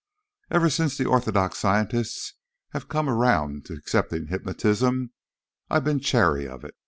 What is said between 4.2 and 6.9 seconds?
hypnotism, I'm been chary of it.